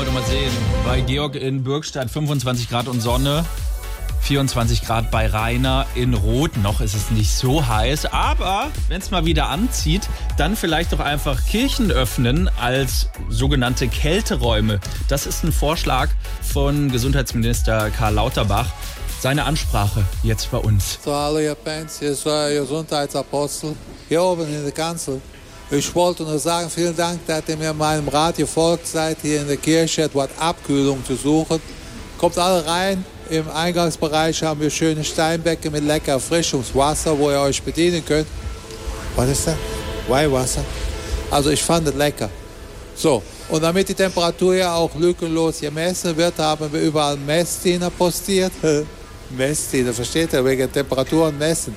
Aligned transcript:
wollen 0.00 0.14
wir 0.14 0.20
doch 0.20 0.28
mal 0.28 0.34
sehen. 0.34 0.52
Bei 0.86 1.00
Georg 1.02 1.34
in 1.34 1.62
Bürgstadt 1.62 2.10
25 2.10 2.70
Grad 2.70 2.88
und 2.88 3.02
Sonne. 3.02 3.44
24 4.22 4.82
Grad 4.82 5.10
bei 5.10 5.26
Rainer 5.26 5.84
in 5.94 6.14
Rot. 6.14 6.56
Noch 6.56 6.80
ist 6.80 6.94
es 6.94 7.10
nicht 7.10 7.30
so 7.30 7.66
heiß, 7.66 8.06
aber 8.06 8.70
wenn 8.88 9.02
es 9.02 9.10
mal 9.10 9.26
wieder 9.26 9.48
anzieht, 9.48 10.08
dann 10.38 10.56
vielleicht 10.56 10.92
doch 10.92 11.00
einfach 11.00 11.44
Kirchen 11.44 11.90
öffnen 11.90 12.48
als 12.58 13.10
sogenannte 13.28 13.88
Kälteräume. 13.88 14.80
Das 15.08 15.26
ist 15.26 15.44
ein 15.44 15.52
Vorschlag 15.52 16.08
von 16.40 16.90
Gesundheitsminister 16.90 17.90
Karl 17.90 18.14
Lauterbach. 18.14 18.72
Seine 19.20 19.44
Ansprache 19.44 20.02
jetzt 20.22 20.50
bei 20.50 20.58
uns. 20.58 20.98
So, 21.04 21.14
hallo 21.14 21.40
ihr 21.40 21.56
Fans, 21.56 21.98
hier 21.98 22.12
ist 22.12 22.26
euer 22.26 22.62
Gesundheitsapostel 22.62 23.76
hier 24.08 24.22
oben 24.22 24.46
in 24.46 24.62
der 24.62 24.72
Kanzel. 24.72 25.20
Ich 25.72 25.94
wollte 25.94 26.24
nur 26.24 26.38
sagen, 26.40 26.68
vielen 26.68 26.96
Dank, 26.96 27.24
dass 27.28 27.42
ihr 27.46 27.56
mir 27.56 27.72
meinem 27.72 28.08
Rat 28.08 28.36
gefolgt 28.36 28.88
seid, 28.88 29.18
hier 29.22 29.42
in 29.42 29.46
der 29.46 29.56
Kirche 29.56 30.02
etwas 30.02 30.28
Abkühlung 30.36 31.04
zu 31.04 31.14
suchen. 31.14 31.60
Kommt 32.18 32.36
alle 32.38 32.66
rein. 32.66 33.04
Im 33.30 33.48
Eingangsbereich 33.48 34.42
haben 34.42 34.60
wir 34.60 34.68
schöne 34.68 35.04
Steinbecke 35.04 35.70
mit 35.70 35.84
lecker 35.84 36.12
Erfrischungswasser, 36.12 37.16
wo 37.16 37.30
ihr 37.30 37.38
euch 37.40 37.62
bedienen 37.62 38.04
könnt. 38.04 38.26
Was 39.14 39.28
ist 39.28 39.46
das? 39.46 39.54
Weihwasser. 40.08 40.64
Also 41.30 41.50
ich 41.50 41.62
fand 41.62 41.86
es 41.86 41.94
lecker. 41.94 42.28
So, 42.96 43.22
und 43.48 43.62
damit 43.62 43.88
die 43.88 43.94
Temperatur 43.94 44.56
ja 44.56 44.74
auch 44.74 44.92
lückenlos 44.96 45.60
gemessen 45.60 46.16
wird, 46.16 46.36
haben 46.38 46.72
wir 46.72 46.80
überall 46.80 47.16
Messdiener 47.16 47.90
postiert. 47.90 48.52
Messdiener, 49.30 49.92
versteht 49.92 50.32
ihr? 50.32 50.44
Wegen 50.44 50.70
Temperaturen 50.72 51.38
messen. 51.38 51.76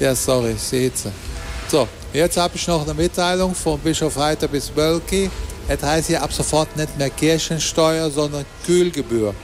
Ja, 0.00 0.12
sorry, 0.12 0.56
seht 0.58 1.04
ihr. 1.04 1.37
So, 1.70 1.86
jetzt 2.14 2.38
habe 2.38 2.56
ich 2.56 2.66
noch 2.66 2.82
eine 2.82 2.94
Mitteilung 2.94 3.54
von 3.54 3.78
Bischof 3.80 4.16
Heiter 4.16 4.48
bis 4.48 4.74
Wölki. 4.74 5.30
Es 5.68 5.82
heißt 5.82 6.06
hier 6.06 6.22
ab 6.22 6.32
sofort 6.32 6.74
nicht 6.78 6.96
mehr 6.96 7.10
Kirchensteuer, 7.10 8.10
sondern 8.10 8.46
Kühlgebühr. 8.64 9.34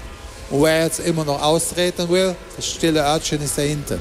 Und 0.48 0.62
wer 0.62 0.84
jetzt 0.84 1.00
immer 1.00 1.22
noch 1.26 1.42
austreten 1.42 2.08
will, 2.08 2.34
das 2.56 2.66
stille 2.66 3.04
Örtchen 3.04 3.42
ist 3.42 3.58
da 3.58 3.62
hinten. 3.62 4.00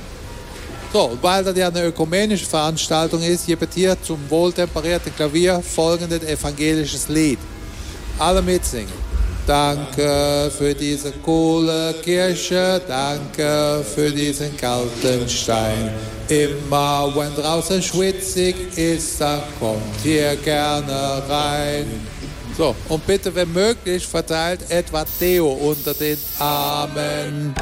So, 0.94 1.02
und 1.02 1.22
weil 1.22 1.44
das 1.44 1.58
ja 1.58 1.68
eine 1.68 1.84
ökumenische 1.84 2.46
Veranstaltung 2.46 3.22
ist, 3.22 3.46
gibt 3.46 3.74
hier 3.74 4.02
zum 4.02 4.20
wohltemperierten 4.30 5.14
Klavier 5.14 5.62
folgendes 5.62 6.24
evangelisches 6.24 7.10
Lied. 7.10 7.40
Alle 8.18 8.42
mitsingen. 8.42 9.13
Danke 9.46 10.50
für 10.58 10.74
diese 10.74 11.12
coole 11.12 11.94
Kirche, 12.02 12.82
danke 12.88 13.84
für 13.94 14.10
diesen 14.10 14.56
kalten 14.56 15.28
Stein. 15.28 15.92
Immer 16.30 17.12
wenn 17.14 17.36
draußen 17.36 17.82
schwitzig 17.82 18.56
ist, 18.78 19.20
dann 19.20 19.42
kommt 19.60 19.82
hier 20.02 20.38
gerne 20.38 21.22
rein. 21.28 21.86
So, 22.58 22.74
und 22.88 23.06
bitte, 23.06 23.36
wenn 23.36 23.52
möglich, 23.52 24.08
verteilt 24.08 24.62
etwa 24.70 25.04
Theo 25.20 25.52
unter 25.52 25.94
den 25.94 26.18
Armen. 26.40 27.54